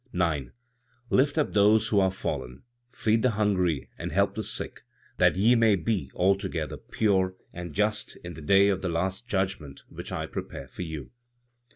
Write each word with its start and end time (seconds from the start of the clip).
9. 0.13 0.51
"Lift 1.11 1.37
up 1.37 1.53
those 1.53 1.89
who 1.89 1.99
are 1.99 2.09
fallen; 2.09 2.63
feed 2.91 3.21
the 3.21 3.29
hungry 3.29 3.87
and 3.99 4.11
help 4.11 4.33
the 4.33 4.41
sick, 4.41 4.81
that 5.19 5.35
ye 5.35 5.53
may 5.53 5.75
be 5.75 6.09
altogether 6.15 6.75
pure 6.77 7.35
and 7.53 7.75
just 7.75 8.15
in 8.23 8.33
the 8.33 8.41
day 8.41 8.67
of 8.69 8.81
the 8.81 8.89
last 8.89 9.27
judgment 9.27 9.83
which 9.89 10.11
I 10.11 10.25
prepare 10.25 10.67
for 10.67 10.81
you." 10.81 11.11